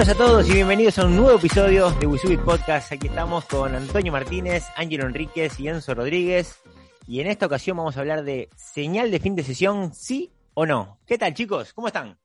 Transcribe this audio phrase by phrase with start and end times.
[0.00, 2.90] buenas a todos y bienvenidos a un nuevo episodio de Wisubit Podcast.
[2.90, 6.58] Aquí estamos con Antonio Martínez, Ángelo Enríquez y Enzo Rodríguez.
[7.06, 10.64] Y en esta ocasión vamos a hablar de señal de fin de sesión, sí o
[10.64, 10.98] no.
[11.04, 11.74] ¿Qué tal, chicos?
[11.74, 12.18] ¿Cómo están?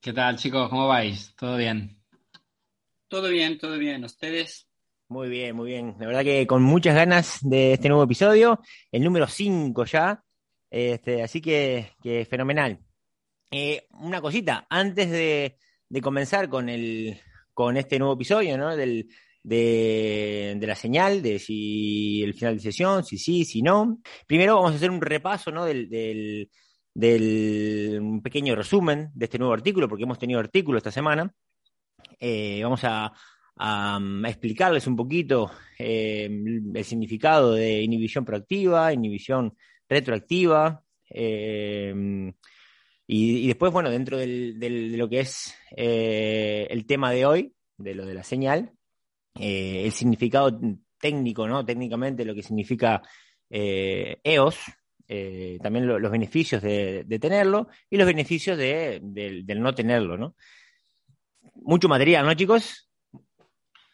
[0.00, 0.68] ¿Qué tal, chicos?
[0.68, 1.34] ¿Cómo vais?
[1.34, 2.00] ¿Todo bien?
[3.08, 4.04] Todo bien, todo bien.
[4.04, 4.68] ¿Ustedes?
[5.08, 5.96] Muy bien, muy bien.
[5.98, 8.60] La verdad que con muchas ganas de este nuevo episodio,
[8.92, 10.22] el número 5 ya.
[10.70, 12.78] Este, así que, que fenomenal.
[13.50, 15.56] Eh, una cosita, antes de,
[15.88, 17.20] de comenzar con, el,
[17.52, 18.76] con este nuevo episodio, ¿no?
[18.76, 19.08] Del,
[19.44, 24.00] de, la señal, de si el final de sesión, si sí, si no.
[24.26, 25.64] Primero vamos a hacer un repaso, ¿no?
[25.64, 25.88] Del,
[26.94, 31.32] del, un pequeño resumen de este nuevo artículo, porque hemos tenido artículo esta semana.
[32.18, 33.12] Eh, vamos a,
[33.56, 36.28] a, a, explicarles un poquito eh,
[36.74, 39.54] el significado de inhibición proactiva, inhibición
[39.88, 40.82] retroactiva.
[41.10, 42.32] Eh,
[43.06, 47.94] y, después, bueno, dentro del, de lo que es eh, el tema de hoy, de
[47.94, 48.72] lo de la señal,
[49.38, 50.58] eh, el significado
[50.98, 51.64] técnico, ¿no?
[51.64, 53.02] Técnicamente lo que significa
[53.50, 54.56] EOS,
[55.06, 60.16] eh, también lo, los beneficios de, de, tenerlo y los beneficios de, del no tenerlo,
[60.16, 60.34] ¿no?
[61.56, 62.88] Mucho material, ¿no, chicos?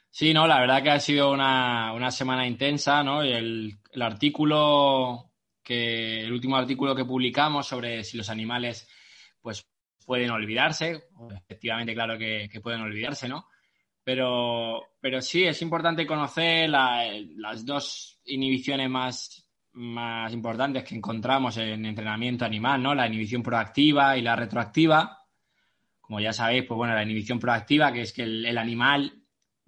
[0.09, 3.23] Sí, no, la verdad que ha sido una, una semana intensa, ¿no?
[3.23, 5.30] El, el artículo
[5.63, 8.89] que, el último artículo que publicamos sobre si los animales
[9.41, 9.67] pues
[10.05, 11.09] pueden olvidarse,
[11.43, 13.47] efectivamente claro que, pueden olvidarse, ¿no?
[14.03, 17.05] Pero, pero sí, es importante conocer la,
[17.37, 22.95] las dos inhibiciones más, más importantes que encontramos en entrenamiento animal, ¿no?
[22.95, 25.19] La inhibición proactiva y la retroactiva.
[26.01, 29.21] Como ya sabéis, pues bueno, la inhibición proactiva, que es que el, el animal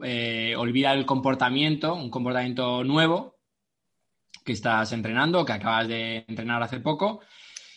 [0.03, 3.42] eh, olvida el comportamiento, un comportamiento nuevo
[4.45, 7.21] que estás entrenando, que acabas de entrenar hace poco,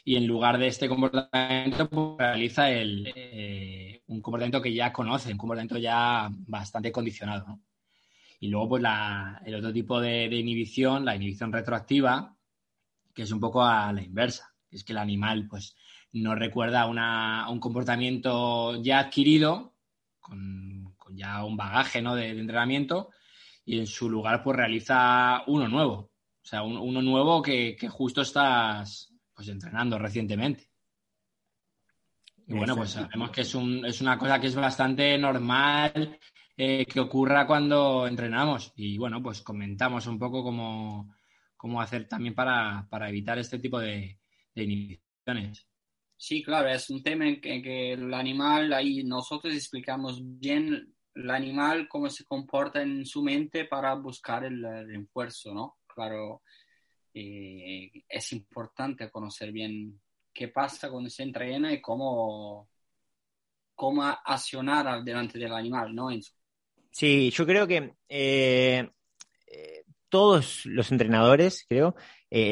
[0.07, 5.37] y en lugar de este comportamiento pues, realiza eh, un comportamiento que ya conoce, un
[5.37, 7.47] comportamiento ya bastante condicionado.
[7.47, 7.61] ¿no?
[8.39, 8.83] Y luego pues
[9.45, 12.37] el otro tipo de, inhibición, la inhibición retroactiva,
[13.15, 15.75] que es un poco a la inversa, es que el animal pues
[16.11, 19.73] no recuerda un comportamiento ya adquirido,
[20.19, 22.13] con, con ya un bagaje ¿no?
[22.15, 23.09] de, de, entrenamiento,
[23.65, 26.11] y en su lugar pues realiza uno nuevo.
[26.45, 30.69] O sea, un, uno nuevo que, que justo estás, pues entrenando recientemente.
[32.45, 36.19] Y bueno, pues sabemos que es, un, es una cosa que es bastante normal
[36.55, 38.71] eh, que ocurra cuando entrenamos.
[38.75, 41.15] Y bueno, pues comentamos un poco cómo,
[41.57, 44.19] cómo hacer también para, para, evitar este tipo de,
[44.53, 45.67] de, inhibiciones.
[46.15, 51.29] Sí, claro, es un tema en que, que, el animal, ahí nosotros explicamos bien el
[51.31, 55.77] animal cómo se comporta en su mente para buscar el, el refuerzo, ¿no?
[55.95, 56.41] Claro,
[57.13, 60.01] eh, es importante conocer bien
[60.33, 62.67] qué pasa cuando se entrena y cómo,
[63.73, 66.33] cómo accionar delante del animal, ¿no, Enzo?
[66.91, 68.89] Sí, yo creo que eh,
[69.47, 71.95] eh, todos los entrenadores, creo,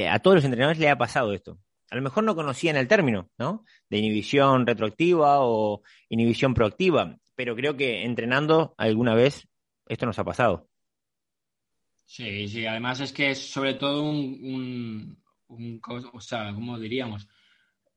[0.10, 1.60] a todos los entrenadores le ha pasado esto.
[1.92, 3.66] A lo mejor no conocían el término, ¿no?
[3.90, 9.50] De inhibición retroactiva o inhibición proactiva, pero creo que entrenando alguna vez
[9.90, 10.70] esto nos ha pasado.
[12.06, 15.82] Sí, sí, además es que es sobre todo un, un, un
[16.14, 17.28] o sea, ¿cómo diríamos?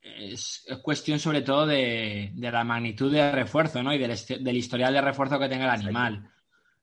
[0.01, 3.93] Es, es, cuestión sobre todo de, de, la magnitud de refuerzo, ¿no?
[3.93, 6.31] Y del, del, historial de refuerzo que tenga el animal.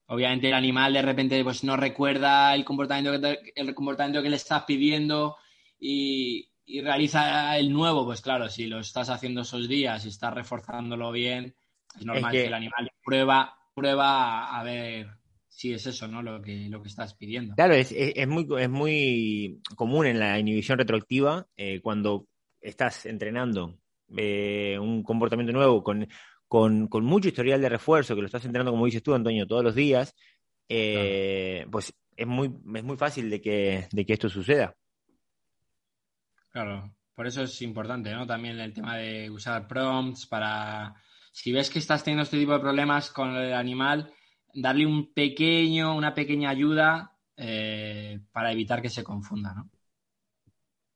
[0.07, 4.29] Obviamente el animal de repente pues no recuerda el comportamiento que, te, el comportamiento que
[4.29, 5.37] le estás pidiendo
[5.79, 10.33] y, y, realiza el nuevo, pues claro, si lo estás haciendo esos días y estás
[10.33, 11.55] reforzándolo bien,
[11.97, 12.43] es normal es que...
[12.43, 15.22] que el animal prueba, prueba a ver
[15.55, 16.21] sí es eso, ¿no?
[16.21, 17.55] Lo que, lo que estás pidiendo.
[17.55, 22.27] Claro, es, es, es muy, es muy común en la inhibición retroactiva eh, cuando
[22.59, 23.77] estás entrenando
[24.17, 26.07] eh, un comportamiento nuevo con,
[26.47, 29.63] con, con, mucho historial de refuerzo, que lo estás entrenando, como dices tú, Antonio, todos
[29.63, 30.15] los días,
[30.67, 31.71] eh, claro.
[31.71, 34.75] pues es muy, es muy fácil de que, de que esto suceda.
[36.49, 38.25] Claro, por eso es importante, ¿no?
[38.25, 40.95] También el tema de usar prompts para...
[41.31, 44.13] Si ves que estás teniendo este tipo de problemas con el animal,
[44.53, 49.69] darle un pequeño, una pequeña ayuda eh, para evitar que se confunda, ¿no?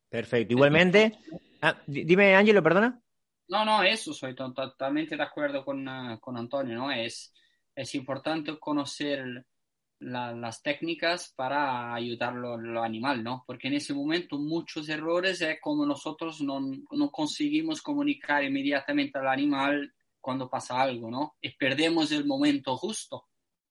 [0.10, 0.54] Perfecto.
[0.54, 1.18] Igualmente,
[1.62, 3.02] ah, dime, Ángelo, perdona.
[3.50, 6.92] No, no, eso, soy totalmente de acuerdo con, uh, con Antonio, ¿no?
[6.92, 7.34] Es,
[7.76, 9.46] es importante conocer
[10.00, 13.44] la, las técnicas para ayudarlo al animal, ¿no?
[13.48, 16.60] Porque en ese momento muchos errores es como nosotros no,
[16.92, 21.36] no conseguimos comunicar inmediatamente al animal cuando pasa algo, ¿no?
[21.42, 23.28] Y perdemos el momento justo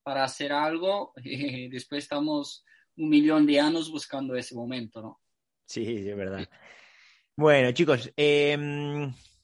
[0.07, 2.65] para hacer algo y después estamos
[2.97, 5.21] un millón de años buscando ese momento, ¿no?
[5.67, 6.49] Sí, es verdad.
[7.37, 8.57] Bueno, chicos, eh,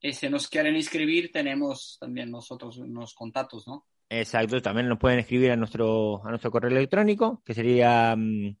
[0.00, 3.86] Y si nos quieren inscribir, tenemos también nosotros unos contactos, ¿no?
[4.08, 8.54] Exacto, también nos pueden escribir a nuestro, a nuestro correo electrónico, que sería um,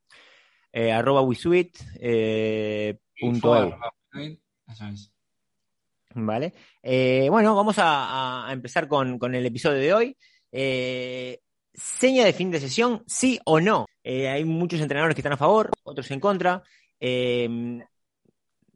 [0.72, 3.76] eh, arroba wisuit, eh, punto.
[4.66, 5.12] Eso es.
[6.14, 6.54] Vale.
[6.82, 10.16] Eh, bueno, vamos a, a empezar con, con, el episodio de hoy.
[10.52, 11.40] Eh,
[11.72, 13.86] seña de fin de sesión, sí o no.
[14.02, 16.62] Eh, hay muchos entrenadores que están a favor, otros en contra.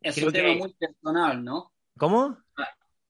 [0.00, 1.72] Es un tema muy personal, ¿no?
[1.96, 2.38] ¿Cómo?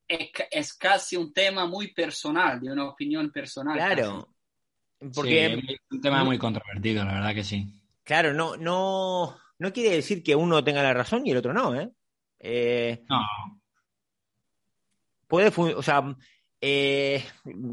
[0.06, 3.76] Es, es, casi un tema muy personal, de una opinión personal.
[3.76, 4.28] Claro.
[4.98, 5.12] Casi.
[5.14, 7.72] Porque sí, es un tema muy controvertido, la verdad que sí.
[8.02, 11.78] Claro, no, no, no quiere decir que uno tenga la razón y el otro no,
[11.78, 11.90] ¿eh?
[12.40, 13.60] eh no.
[15.28, 16.16] Puede, o sea,
[16.60, 17.22] eh,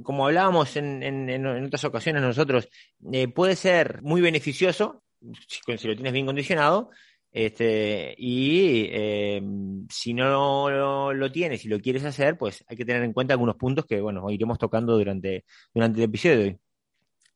[0.04, 2.70] como hablábamos en, en, en, otras ocasiones nosotros,
[3.12, 5.04] eh, puede ser muy beneficioso
[5.48, 6.92] si, si, lo tienes bien condicionado.
[7.38, 9.42] Este, y eh,
[9.90, 13.34] si no lo, lo, tienes y lo quieres hacer, pues hay que tener en cuenta
[13.34, 15.44] algunos puntos que, bueno, iremos tocando durante,
[15.74, 16.58] durante el episodio de hoy.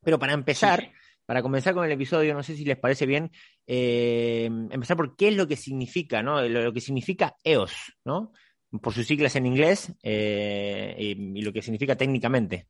[0.01, 0.87] Pero para empezar, sí.
[1.25, 3.29] para comenzar con el episodio, no sé si les parece bien,
[3.67, 6.41] eh, empezar por qué es lo que significa, ¿no?
[6.47, 8.31] Lo, lo que significa EOS, ¿no?
[8.81, 12.67] por sus siglas en inglés eh, y, y, lo que significa técnicamente.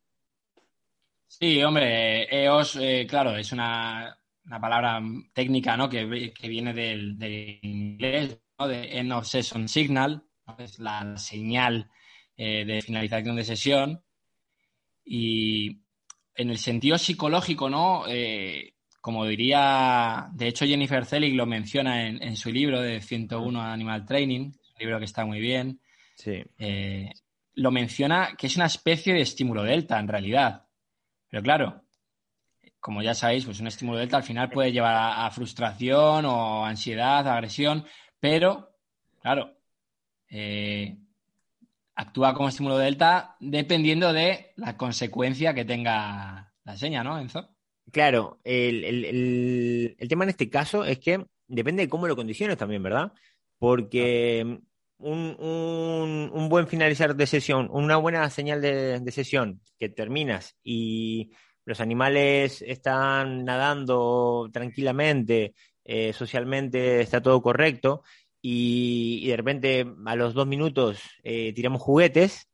[1.28, 5.02] Sí, hombre, EOS, eh, claro, es una, una, palabra
[5.34, 5.90] técnica ¿no?
[5.90, 8.68] que, que viene del, del, inglés, ¿no?
[8.68, 10.56] de End of Session Signal, ¿no?
[10.60, 11.90] es la señal
[12.36, 14.04] eh, de finalización de sesión.
[15.06, 15.82] Y
[16.36, 18.04] en el sentido psicológico, ¿no?
[18.08, 23.62] Eh, como diría, de hecho Jennifer Zelig lo menciona en, en su libro de 101
[23.62, 25.80] Animal Training, un libro que está muy bien,
[26.20, 26.44] Sí.
[26.58, 27.10] Eh,
[27.54, 30.66] lo menciona que es una especie de estímulo delta en realidad.
[31.30, 31.84] Pero claro,
[32.80, 36.66] como ya sabéis, pues un estímulo delta al final puede llevar a, a frustración o
[36.66, 37.86] ansiedad, agresión,
[38.20, 38.70] pero
[39.22, 39.58] claro,
[40.30, 40.98] eh,
[41.96, 47.50] actúa como estímulo delta dependiendo de la consecuencia que tenga la seña, ¿no, Enzo?
[47.92, 52.16] Claro, el, el, el, el tema en este caso es que depende de cómo lo
[52.16, 53.12] condiciones también, ¿verdad?
[53.58, 54.62] Porque
[55.00, 60.56] un, un, un, buen finalizar de sesión, una buena señal de, de, sesión que terminas
[60.64, 61.32] y
[61.70, 65.54] los animales están nadando tranquilamente,
[65.86, 68.02] eh, socialmente está todo correcto
[68.42, 72.50] y, de repente a los dos minutos eh, tiramos juguetes,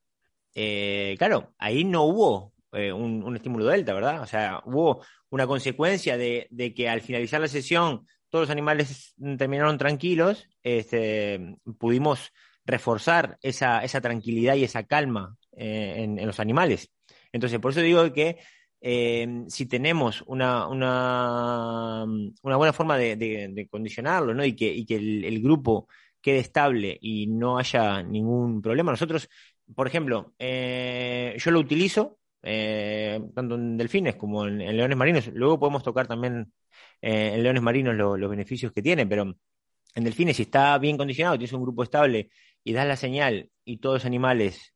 [0.54, 4.22] eh, claro, ahí no hubo un, estímulo delta, ¿verdad?
[4.22, 9.78] O sea, hubo una consecuencia de, que al finalizar la sesión todos los animales terminaron
[9.78, 12.34] tranquilos, este, pudimos
[12.66, 16.92] reforzar esa, esa, tranquilidad y esa calma en, los animales.
[17.32, 18.40] Entonces, por eso digo que
[18.88, 22.04] eh, si tenemos una, una,
[22.44, 24.46] una buena forma de, condicionarlo ¿no?
[24.46, 25.88] y que, el, grupo
[26.22, 29.28] quede estable y no haya ningún problema, nosotros,
[29.74, 35.28] por ejemplo, eh, yo lo utilizo eh, tanto en delfines como en, leones marinos.
[35.34, 36.54] Luego podemos tocar también
[37.02, 39.36] eh, en leones marinos lo, los beneficios que tiene, pero
[39.96, 42.30] en delfines, si está bien condicionado, tienes un grupo estable
[42.64, 44.76] y das la señal y todos los animales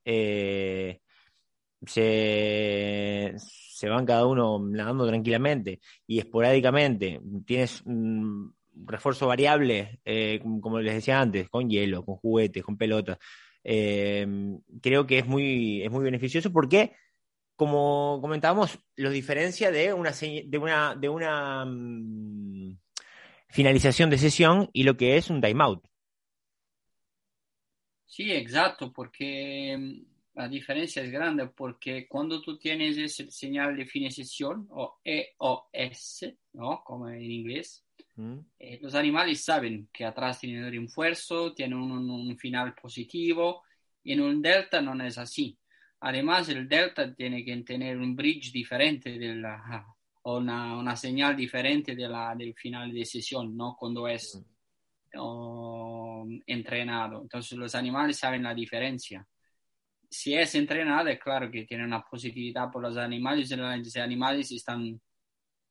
[1.85, 8.53] se, se, van cada uno nadando tranquilamente y esporádicamente tienes un
[8.85, 13.17] refuerzo variable, eh, como les decía antes, con hielo, con juguetes, con pelotas.
[13.63, 14.25] Eh,
[14.81, 16.93] creo que es muy, es muy beneficioso porque
[17.59, 22.77] como comentábamos, lo diferencia de una, de una, de una um,
[23.49, 25.85] finalización de sesión y lo que es un timeout.
[28.05, 30.05] Sí, exacto, porque
[30.39, 34.99] la diferencia es grande, porque cuando tú tienes ese señal de fin de sesión, o
[35.03, 36.81] EOS, ¿no?
[36.85, 38.37] Como en inglés, mm.
[38.57, 43.63] eh, los animales saben que atrás tienen un refuerzo, tienen un, un final positivo,
[44.01, 45.59] y en un delta no es así.
[45.99, 49.85] Además, el delta tiene que tener un bridge diferente de la,
[50.21, 53.75] o una, una señal diferente de la, del final de sesión, ¿no?
[53.77, 54.41] Cuando es
[55.17, 57.23] o, entrenado.
[57.23, 59.27] Entonces, los animales saben la diferencia.
[60.09, 64.51] Si es entrenado, es claro que tiene una positividad por los animales y los animales
[64.51, 64.99] están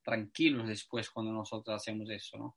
[0.03, 2.57] tranquilos después cuando nosotros hacemos eso, ¿no?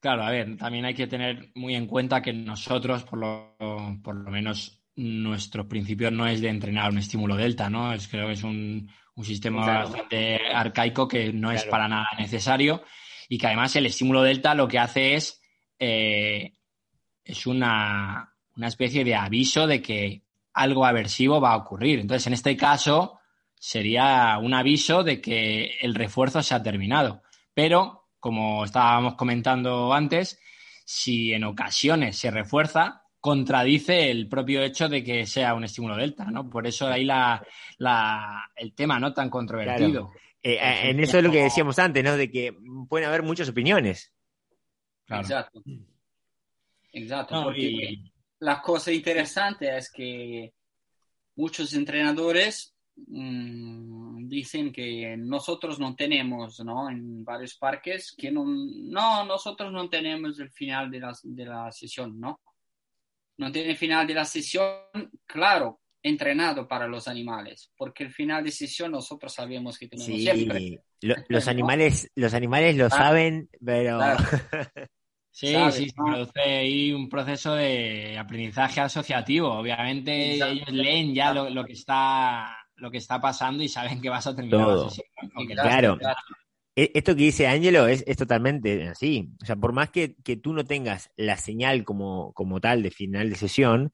[0.00, 3.56] Claro, a ver, también hay que tener muy en cuenta que nosotros, por lo,
[4.02, 7.92] por lo menos nuestros principios no es de entrenar un estímulo delta, ¿no?
[7.92, 8.90] Es, creo que es un,
[9.22, 12.82] sistema bastante arcaico que no es para nada necesario
[13.28, 15.40] y que además el estímulo delta lo que hace es,
[15.78, 16.54] eh,
[17.22, 20.21] es una, una especie de aviso de que
[20.54, 22.00] algo aversivo va a ocurrir.
[22.00, 23.18] Entonces, en este caso,
[23.54, 27.22] sería un aviso de que el refuerzo se ha terminado.
[27.54, 30.40] Pero, como estábamos comentando antes,
[30.84, 36.24] si en ocasiones se refuerza, contradice el propio hecho de que sea un estímulo delta,
[36.24, 36.50] ¿no?
[36.50, 37.40] Por eso ahí la,
[38.56, 40.10] el tema no tan controvertido.
[40.42, 42.16] Eh, eh, en eso es lo que decíamos antes, ¿no?
[42.16, 42.52] De que
[42.88, 44.12] pueden haber muchas opiniones.
[45.08, 45.62] Exacto.
[46.92, 47.44] Exacto.
[47.44, 48.11] porque
[48.42, 50.52] la cosa interesante es que
[51.36, 56.90] muchos entrenadores mm, dicen que nosotros no tenemos, ¿no?
[56.90, 61.72] En varios parques, que no, no nosotros no tenemos el final de la, de la
[61.72, 62.40] sesión, ¿no?
[63.38, 64.64] no tiene final de la sesión,
[65.26, 70.80] claro, entrenado para los animales, porque el final de sesión nosotros sabemos que tenemos siempre.
[71.28, 73.98] los animales, los animales lo saben, pero
[75.32, 79.48] Sí, sí, se produce ahí un proceso de aprendizaje asociativo.
[79.48, 84.26] Obviamente ellos leen ya lo, que está lo que está pasando y saben que vas
[84.26, 85.06] a terminar la sesión.
[85.54, 85.98] Claro.
[86.76, 89.30] E, esto que dice Ángelo es, totalmente así.
[89.42, 90.10] O sea, por más que,
[90.42, 93.90] tú no tengas la señal como, como tal de final de sesión,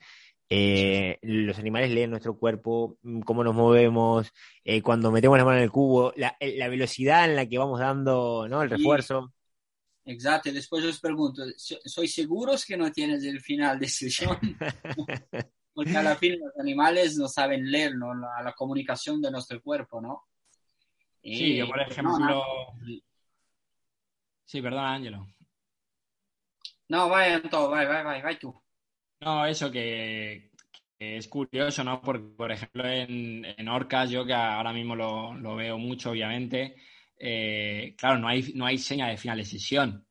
[0.51, 4.33] eh, los animales leen nuestro cuerpo, mm, cómo nos movemos,
[4.65, 7.79] eh, cuando metemos la mano en el cubo, la, la, velocidad en la que vamos
[7.79, 8.63] dando ¿no?
[8.63, 9.33] el refuerzo.
[10.09, 14.39] Exacto, y después les pregunto, ¿soy seguros que no tienes el final de sesión?
[15.75, 20.01] Porque a la fin los animales no saben leer La, la comunicación de nuestro cuerpo,
[20.01, 20.25] ¿no?
[21.23, 22.43] Sí, yo por ejemplo.
[24.45, 25.27] Sí, perdona, Ángelo.
[26.89, 28.63] No, vaya todo, vaya, vaya, vaya, vaya tú.
[29.21, 30.51] No, eso que,
[30.99, 32.01] es curioso, ¿no?
[32.01, 36.77] Porque, por ejemplo, en, en Orcas, yo que ahora mismo lo, veo mucho, obviamente,
[37.19, 40.07] eh, claro, no hay, no hay seña de final de sesión,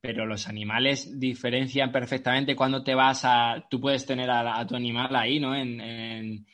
[0.00, 3.66] pero los animales diferencian perfectamente cuando te vas a.
[3.70, 5.54] Tú puedes tener a, tu animal ahí, ¿no?
[5.54, 6.46] En,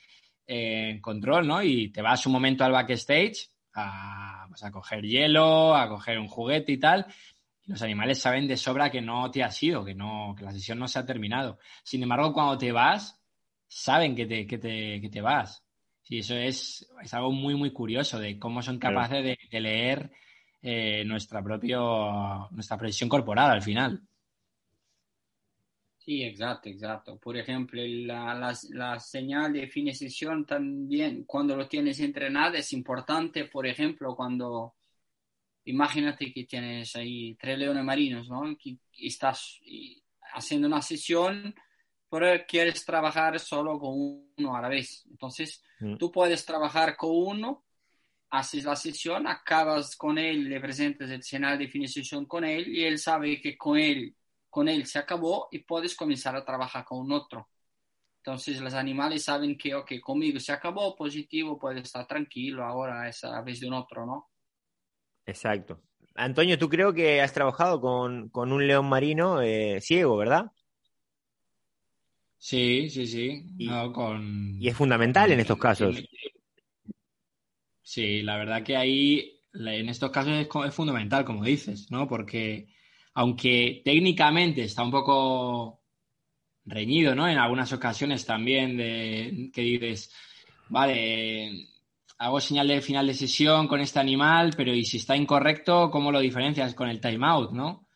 [1.03, 1.63] control, ¿no?
[1.63, 6.29] Y te vas un momento al backstage a, pues, a coger hielo, a coger un
[6.29, 7.07] juguete y tal.
[7.65, 10.53] Y los animales saben de sobra que no te has ido, que, no, que la
[10.53, 11.59] sesión no se ha terminado.
[11.85, 13.21] Sin embargo, cuando te vas,
[13.67, 15.63] saben que te, que te, que te vas.
[16.09, 20.11] Sí, eso es, es, algo muy, muy curioso de cómo son capaces de, leer
[20.63, 21.77] eh, nuestra propia
[22.51, 24.01] nuestra presión corporal al final.
[25.99, 27.19] Sí, exacto, exacto.
[27.19, 32.73] Por ejemplo, la, la, señal de fin de sesión también, cuando lo tienes entrenado, es
[32.73, 34.77] importante, por ejemplo, cuando
[35.65, 38.57] imagínate que tienes ahí tres leones marinos, ¿no?
[38.57, 39.61] Que estás
[40.33, 41.55] haciendo una sesión,
[42.11, 45.07] pero quieres trabajar solo con uno a la vez.
[45.11, 45.97] Entonces, mm.
[45.97, 47.65] tú puedes trabajar con uno,
[48.31, 52.45] haces la sesión, acabas con él, le presentas el señal de fin de sesión con
[52.45, 54.15] él y él sabe que con él
[54.51, 57.49] con él se acabó y puedes comenzar a trabajar con otro.
[58.23, 63.23] Entonces los animales saben que, ok, conmigo se acabó, positivo, puede estar tranquilo, ahora es
[63.25, 64.31] a vez de un otro, ¿no?
[65.25, 65.81] Exacto.
[66.15, 70.51] Antonio, tú creo que has trabajado con, un león marino eh, ciego, ¿verdad?
[72.39, 73.45] Sí, sí, sí.
[73.59, 76.03] Y, y es fundamental en estos casos.
[77.83, 82.07] Sí, la verdad que ahí, en estos casos es, es fundamental, como dices, ¿no?
[82.07, 82.69] Porque
[83.15, 85.83] aunque técnicamente está un poco
[86.65, 87.29] reñido, ¿no?
[87.29, 90.15] En algunas ocasiones también de que dices,
[90.69, 91.69] vale,
[92.19, 96.13] hago señal de final de sesión con este animal, pero y si está incorrecto, ¿cómo
[96.13, 97.89] lo diferencias con el timeout, no?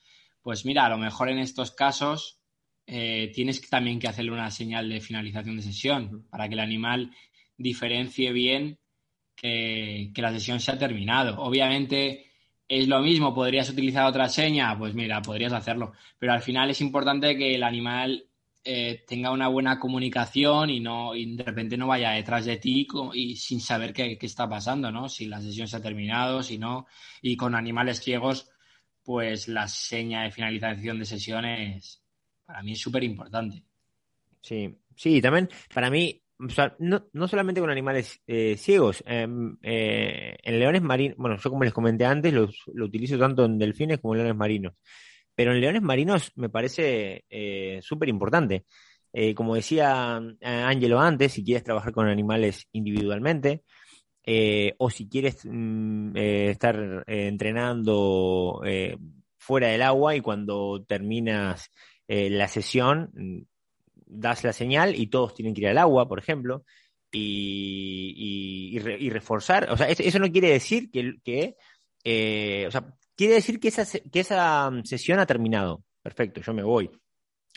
[0.42, 2.41] Pues mira, a lo mejor en estos casos
[2.86, 7.10] eh, tienes también que hacerle una señal de finalización de sesión para que el animal
[7.56, 8.78] diferencie bien
[9.34, 11.40] que, que la sesión se ha terminado.
[11.40, 12.32] Obviamente,
[12.68, 15.92] es lo mismo, podrías utilizar otra seña, pues mira, podrías hacerlo.
[16.18, 18.26] Pero al final es importante que el animal
[18.64, 22.86] eh, tenga una buena comunicación y no y de repente no vaya detrás de ti
[23.12, 25.08] y sin saber qué, está pasando, ¿no?
[25.08, 26.86] Si la sesión se ha terminado, si no.
[27.20, 28.50] Y con animales ciegos,
[29.02, 32.01] pues la seña de finalización de sesiones
[32.44, 33.62] para mí es súper importante.
[34.40, 36.22] Sí, sí, también para mí
[36.78, 41.64] no, no, solamente con animales eh, ciegos, em, eh, en leones marinos, bueno, yo como
[41.64, 44.74] les comenté antes, lo utilizo tanto en delfines como en leones marinos,
[45.34, 48.64] pero en leones marinos me parece eh, súper importante.
[49.36, 53.62] como decía Ángelo antes, si quieres trabajar con animales individualmente,
[54.78, 58.62] o si quieres mm, estar entrenando
[59.38, 61.70] fuera del agua y cuando terminas
[62.08, 63.46] la sesión,
[64.06, 66.64] das la señal y todos tienen que ir al agua, por ejemplo,
[67.10, 69.70] y, y, reforzar.
[69.70, 71.56] O sea, eso, no quiere decir que, que
[72.04, 75.84] eh, o sea, quiere decir que esa, que esa mm, sesión ha terminado.
[76.02, 76.90] Perfecto, yo me voy.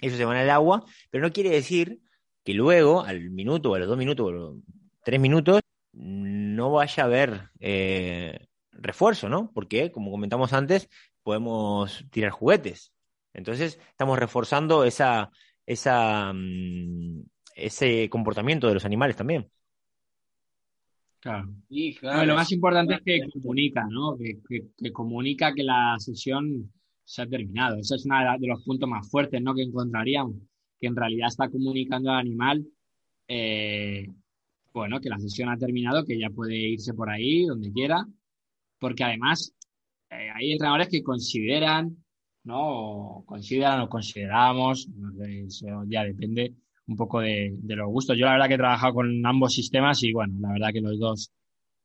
[0.02, 2.00] Ellos se van al agua, pero no quiere decir
[2.44, 4.56] que luego, al minuto, o a los dos minutos, o a los
[5.04, 5.62] tres minutos,
[5.94, 9.52] no vaya a haber eh, refuerzo, ¿no?
[9.54, 10.90] Porque, como comentamos antes,
[11.24, 12.92] podemos tirar juguetes.
[13.36, 15.30] Entonces, estamos reforzando esa,
[15.66, 17.22] esa, mm,
[17.56, 19.50] ese comportamiento de los animales también.
[21.20, 21.48] Claro.
[22.24, 24.16] lo más importante es que comunica, ¿no?
[24.16, 26.72] Que, comunica que la sesión
[27.04, 27.78] se ha terminado.
[27.78, 29.56] Ese es uno de los puntos más fuertes, ¿no?
[29.56, 30.36] Que encontraríamos,
[30.80, 32.64] que en realidad está comunicando al animal,
[33.28, 34.06] eh,
[34.72, 38.06] bueno, que la sesión ha terminado, que ya puede irse por ahí, donde quiera,
[38.78, 39.52] porque además
[40.12, 42.05] eh, hay entrenadores que consideran
[42.46, 43.24] ¿no?
[43.26, 44.88] consideran o consideramos,
[45.88, 46.54] ya depende
[46.88, 48.18] un poco de, los gustos.
[48.18, 51.00] Yo la verdad que he trabajado con ambos sistemas y bueno, la verdad que los
[51.00, 51.32] dos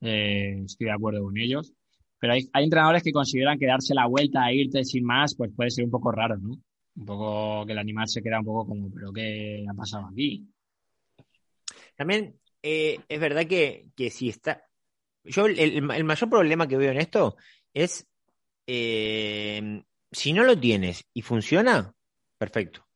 [0.00, 1.72] eh, estoy de acuerdo con ellos.
[2.18, 5.50] Pero hay, hay, entrenadores que consideran que darse la vuelta a irte sin más, pues
[5.56, 6.50] puede ser un poco raro, ¿no?
[6.96, 10.46] Un poco que el animal se queda un poco como, pero ¿qué ha pasado aquí?
[11.96, 14.62] También eh, es verdad que, si está...
[15.24, 17.36] Yo el, el, mayor problema que veo en esto
[17.72, 18.06] es
[18.66, 21.94] eh, si no lo tienes y funciona,
[22.38, 22.86] perfecto.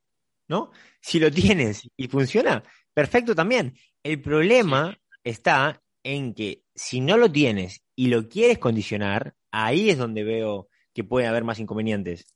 [0.47, 0.71] ¿No?
[1.01, 3.75] Si lo tienes y funciona, perfecto también.
[4.03, 9.97] El problema está en que si no lo tienes y lo quieres condicionar, ahí es
[9.97, 12.35] donde veo que puede haber más inconvenientes.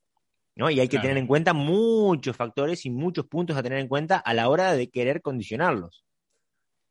[0.59, 0.69] ¿no?
[0.69, 4.17] Y hay que tener en cuenta muchos factores y muchos puntos a tener en cuenta
[4.17, 6.03] a la hora de querer condicionarlos.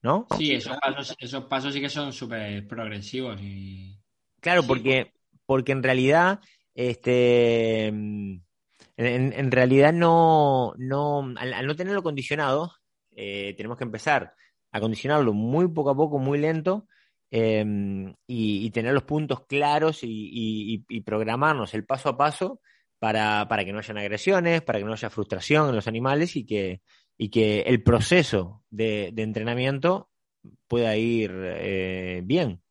[0.00, 0.26] ¿No?
[0.38, 3.38] Sí, esos pasos, esos pasos sí que son súper progresivos.
[3.42, 3.98] Y...
[4.40, 5.12] Claro, porque,
[5.44, 6.40] porque en realidad
[6.78, 12.72] este, en, realidad no, no al, no tenerlo condicionado,
[13.16, 14.32] eh, tenemos que empezar
[14.70, 16.86] a condicionarlo muy poco a poco, muy lento,
[17.32, 22.60] em, y, tener los puntos claros y, programarnos el paso a paso
[23.00, 26.46] para, para, que no hayan agresiones, para que no haya frustración en los animales y
[26.46, 26.82] que,
[27.16, 30.10] y que el proceso de, entrenamiento
[30.68, 32.62] pueda ir eh, bien.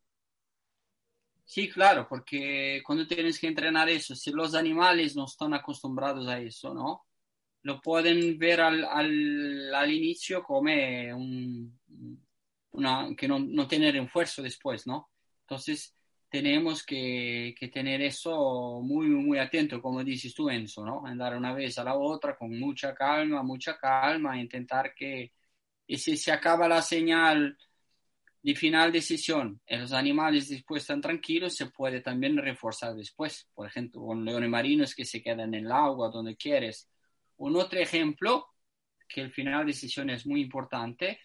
[1.48, 6.38] Sí, claro, porque cuando tienes que entrenar eso, si los animales no están acostumbrados a
[6.38, 7.06] eso, ¿no?
[7.62, 11.80] Lo pueden ver al, al, al inicio como un,
[12.72, 15.10] una, que no, no tiene refuerzo después, ¿no?
[15.40, 15.96] Entonces,
[16.28, 21.06] tenemos que, que, tener eso muy, muy atento, como dices tú, Enzo, ¿no?
[21.06, 25.32] Andar una vez a la otra con mucha calma, mucha calma, intentar que,
[25.86, 27.56] y si se acaba la señal
[28.42, 33.48] de final de sesión, los animales después están tranquilos, se puede también reforzar después.
[33.54, 36.88] Por ejemplo, con leones marinos que se quedan en el agua, donde quieres.
[37.38, 38.46] Un otro ejemplo,
[39.08, 41.20] que el final de sesión es muy importante,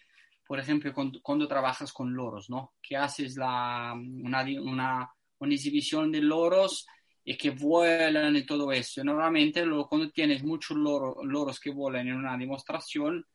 [0.46, 2.74] por ejemplo, cuando, trabajas con loros, ¿no?
[2.82, 6.86] Que haces la, una, una, una exhibición de loros
[7.24, 9.02] y que vuelan y todo eso.
[9.02, 13.26] Normalmente, cuando tienes muchos loros que vuelan en una demostración,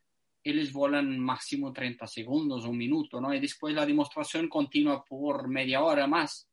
[0.43, 3.33] ellos volan máximo 30 segundos, un minuto, ¿no?
[3.33, 6.47] Y después la demostración continúa por media hora más.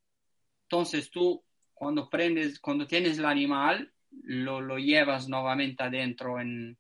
[0.62, 6.76] Entonces tú, cuando prendes, cuando tienes el animal, lo, lo llevas nuevamente adentro en,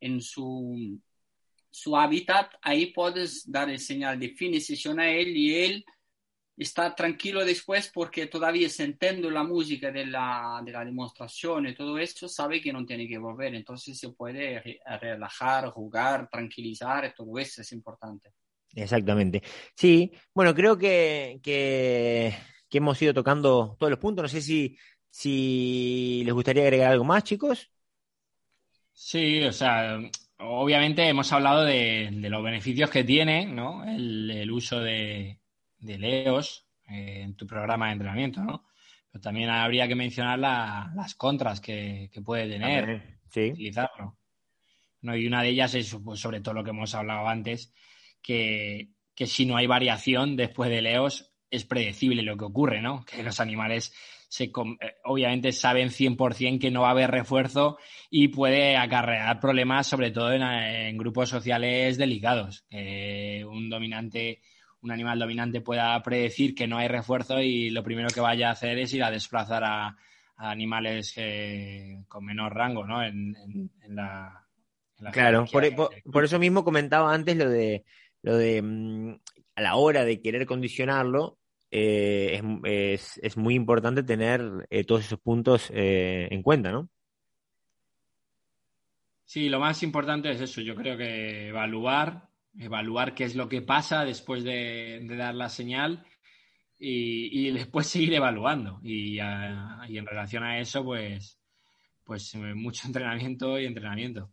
[0.00, 0.98] en su,
[1.70, 5.84] su hábitat, ahí puedes dar el señal de fin de sesión a él y él
[6.56, 11.98] está tranquilo después porque todavía sintiendo la música de la, de la demostración y todo
[11.98, 13.54] eso, sabe que no tiene que volver.
[13.54, 18.32] Entonces se puede relajar, jugar, tranquilizar, todo eso es importante.
[18.74, 19.42] Exactamente.
[19.74, 22.34] Sí, bueno, creo que, que,
[22.70, 24.22] hemos ido tocando todos los puntos.
[24.24, 24.76] No sé si,
[25.08, 27.70] si les gustaría agregar algo más, chicos.
[28.92, 29.98] Sí, o sea,
[30.38, 33.84] obviamente hemos hablado de, los beneficios que tiene ¿no?
[33.84, 35.38] el uso de,
[35.78, 38.64] de Leos eh, en tu programa de entrenamiento, ¿no?
[39.10, 44.18] Pero también habría que mencionar las contras que, puede tener utilizarlo.
[45.00, 45.16] ¿no?
[45.16, 47.72] Y una de ellas es pues, sobre todo lo que hemos hablado antes,
[48.22, 53.04] que, si no hay variación después de Leos, es predecible lo que ocurre, ¿no?
[53.04, 53.94] Que los animales
[54.28, 54.50] se, eh,
[55.04, 57.78] obviamente saben 100% que no va a haber refuerzo
[58.10, 62.66] y puede acarrear problemas, sobre todo en, grupos sociales delicados.
[62.70, 64.42] un dominante
[64.86, 68.52] un animal dominante pueda predecir que no hay refuerzo y lo primero que vaya a
[68.52, 69.96] hacer es ir a desplazar a,
[70.38, 73.02] animales eh, con menor rango, ¿no?
[73.02, 73.34] En,
[73.88, 74.46] la,
[75.10, 77.84] claro, por, eso mismo comentaba antes lo de
[78.22, 79.14] lo de mm,
[79.56, 81.38] a la hora de querer condicionarlo
[81.70, 86.90] eh, es, muy importante tener eh, todos esos puntos en cuenta, ¿no?
[89.24, 92.25] Sí, lo más importante es eso, yo creo que evaluar,
[92.58, 96.06] evaluar qué es lo que pasa después de, dar la señal
[96.78, 98.80] y, después seguir evaluando.
[98.82, 101.38] Y, y, en relación a eso, pues,
[102.04, 104.32] pues mucho entrenamiento y entrenamiento.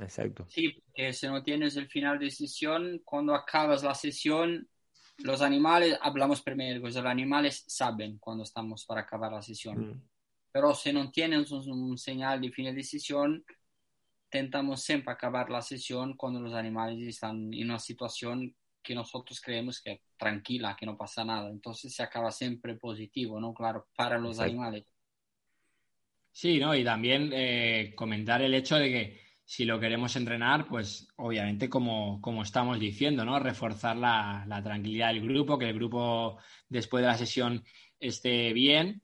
[0.00, 0.46] Exacto.
[0.48, 4.68] Sí, porque si no tienes el final de sesión, cuando acabas la sesión,
[5.18, 9.90] los animales, hablamos primero, pues los animales saben cuando estamos para acabar la sesión.
[9.90, 10.02] Mm.
[10.50, 13.44] Pero si no tienes un, señal de final de sesión,
[14.34, 19.80] intentamos siempre acabar la sesión cuando los animales están en una situación que nosotros creemos
[19.80, 21.48] que es tranquila, que no pasa nada.
[21.48, 23.54] Entonces se acaba siempre positivo, ¿no?
[23.54, 24.84] Claro, para los animales.
[26.32, 26.74] Sí, ¿no?
[26.74, 32.20] Y también eh, comentar el hecho de que si lo queremos entrenar, pues obviamente como,
[32.20, 33.38] como estamos diciendo, ¿no?
[33.38, 37.64] Reforzar la, tranquilidad del grupo, que el grupo después de la sesión
[38.00, 39.00] esté bien.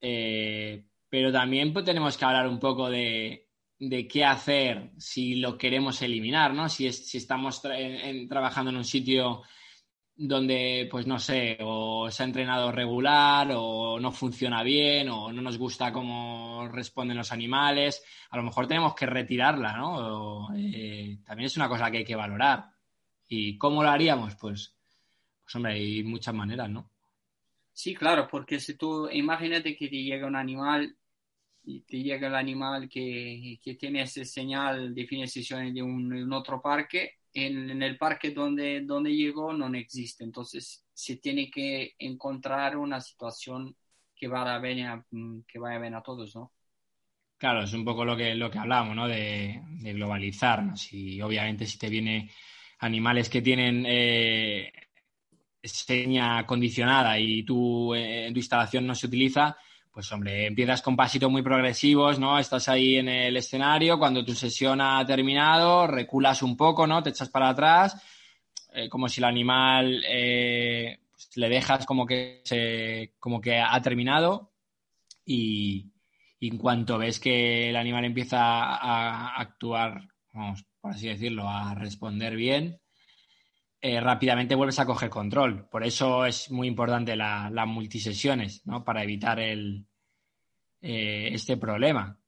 [0.00, 3.43] Eh, pero también pues, tenemos que hablar un poco de,
[3.78, 6.68] de, qué hacer si lo queremos eliminar, ¿no?
[6.68, 9.42] Si, es, si estamos trabajando en un sitio
[10.16, 15.42] donde, pues no sé, o se ha entrenado regular, o no funciona bien, o no
[15.42, 20.48] nos gusta cómo responden los animales, a lo mejor tenemos que retirarla, ¿no?
[20.56, 22.66] Eh, también es una cosa que hay que valorar.
[23.28, 24.36] ¿Y cómo lo haríamos?
[24.36, 24.76] Pues,
[25.42, 26.90] pues hombre, hay muchas maneras, ¿no?
[27.72, 30.96] Sí, claro, porque si tú, imagínate que te llega un animal
[31.64, 36.60] y te llega el animal que, que tiene ese señal de finalización de un otro
[36.60, 40.24] parque en, el parque donde, donde llegó no existe.
[40.24, 43.76] Entonces se tiene que encontrar una situación
[44.14, 46.52] que vaya bien a, mm, que vaya bien a todos, ¿no?
[47.36, 49.08] Claro, es un poco lo que, lo que hablamos, ¿no?
[49.08, 50.76] De, globalizar, ¿no?
[50.76, 52.30] Si, obviamente si te vienen
[52.78, 54.72] animales que tienen eh,
[55.62, 59.56] seña condicionada y tu, eh, tu instalación no se utiliza,
[59.94, 62.36] pues hombre, empiezas con pasitos muy progresivos, ¿no?
[62.36, 67.00] Estás ahí en el escenario, cuando tu sesión ha terminado, reculas un poco, ¿no?
[67.00, 67.96] Te echas para atrás,
[68.72, 73.80] eh, como si el animal eh, pues le dejas como que, se, como que ha
[73.80, 74.50] terminado
[75.24, 75.92] y,
[76.40, 82.34] en cuanto ves que el animal empieza a actuar, vamos, por así decirlo, a responder
[82.34, 82.80] bien,
[83.86, 85.68] eh, rápidamente vuelves a coger control.
[85.68, 88.82] Por eso es muy importante las multisesiones, ¿no?
[88.82, 89.84] Para evitar el,
[90.80, 92.18] eh, este problema.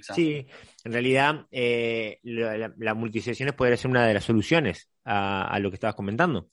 [0.00, 0.46] Sí,
[0.82, 5.94] en realidad eh, las multisesiones podría ser una de las soluciones a, lo que estabas
[5.94, 6.48] comentando.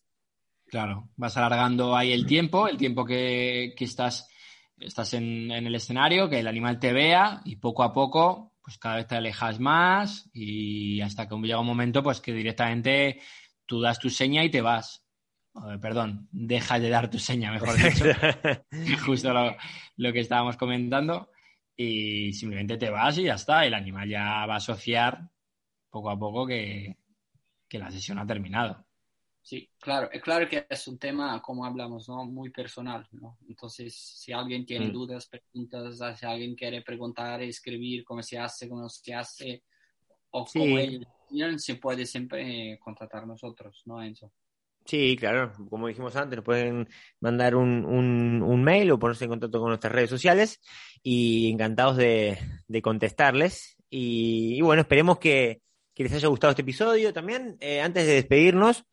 [0.65, 4.27] Claro, vas alargando ahí el tiempo, el tiempo que, estás,
[4.77, 8.77] estás en, en, el escenario, que el animal te vea y poco a poco pues
[8.77, 13.21] cada vez te alejas más y hasta que llega un momento pues que directamente
[13.65, 15.05] tú das tu seña y te vas.
[15.81, 18.05] perdón, dejas de dar tu seña, mejor dicho.
[19.05, 19.33] Justo
[19.97, 21.29] lo, que estábamos comentando.
[21.75, 23.65] Y simplemente te vas y ya está.
[23.65, 25.29] El animal ya va a asociar
[25.89, 26.95] poco a poco que
[27.71, 28.85] la sesión ha terminado.
[29.43, 32.23] Sí, claro, es claro que es un tema, como hablamos, ¿no?
[32.23, 33.37] Muy personal, ¿no?
[33.49, 34.93] Entonces, si alguien tiene mm.
[34.93, 39.63] dudas, preguntas, si alguien quiere preguntar, escribir cómo se hace, cómo se hace,
[40.31, 41.05] o cómo él,
[41.57, 44.31] se puede siempre contactar nosotros, ¿no, Enzo?
[44.85, 46.87] Sí, claro, como dijimos antes, nos pueden
[47.19, 50.61] mandar un, un, mail o ponerse en contacto con nuestras redes sociales
[51.01, 53.77] y encantados de, de contestarles.
[53.89, 55.61] Y, bueno, esperemos que,
[55.93, 57.57] que, les haya gustado este episodio también.
[57.59, 58.85] Eh, antes de despedirnos,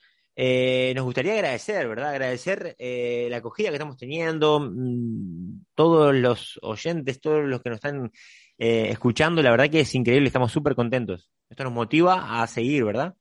[0.43, 2.13] eh, nos gustaría agradecer, ¿verdad?
[2.13, 7.77] Agradecer eh, la acogida que estamos teniendo, mm, todos los oyentes, todos los que nos
[7.77, 8.11] están
[8.57, 11.31] eh, escuchando, la verdad que es increíble, estamos súper contentos.
[11.47, 13.15] Esto nos motiva a seguir, ¿verdad?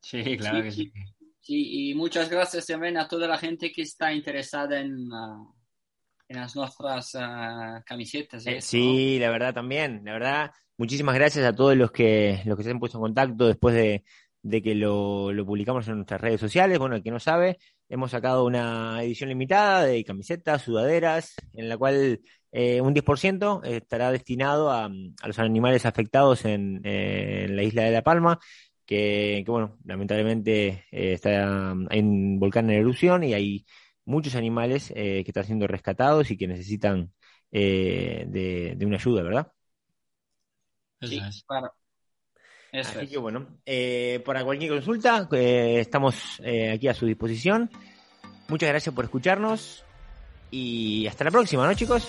[0.00, 0.90] Sí, claro que sí.
[1.42, 5.10] Sí, y muchas gracias también a toda la gente que está interesada en,
[6.26, 8.46] en las nuestras ah, camisetas.
[8.60, 12.70] sí, la verdad también, la verdad, muchísimas gracias a todos los que, los que se
[12.70, 14.04] han puesto en contacto después de
[14.42, 16.78] de que lo, lo, publicamos en nuestras redes sociales.
[16.78, 21.76] Bueno, el que no sabe, hemos sacado una edición limitada de camisetas, sudaderas, en la
[21.76, 22.20] cual
[22.52, 27.90] eh, un 10% estará destinado a, a, los animales afectados en, en, la isla de
[27.92, 28.38] La Palma,
[28.86, 33.66] que, que bueno, lamentablemente eh, está hay un volcán en erupción y hay
[34.04, 37.12] muchos animales eh, que están siendo rescatados y que necesitan
[37.52, 39.52] de, de, una ayuda, ¿verdad?
[41.00, 41.20] Sí,
[42.72, 47.70] Así que bueno, eh, para cualquier consulta, eh, estamos eh, aquí a su disposición.
[48.48, 49.84] Muchas gracias por escucharnos
[50.50, 52.08] y hasta la próxima, ¿no, chicos?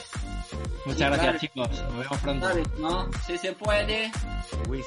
[0.85, 1.69] Muchas gracias, chicos.
[1.69, 2.47] Nos vemos pronto.
[2.79, 3.09] ¿no?
[3.25, 4.11] Si se puede.
[4.69, 4.83] Uy,